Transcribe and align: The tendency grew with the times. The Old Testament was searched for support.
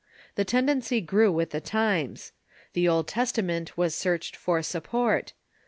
The 0.33 0.45
tendency 0.45 0.99
grew 0.99 1.31
with 1.31 1.51
the 1.51 1.61
times. 1.61 2.31
The 2.73 2.87
Old 2.87 3.07
Testament 3.07 3.77
was 3.77 3.93
searched 3.93 4.35
for 4.35 4.63
support. 4.63 5.33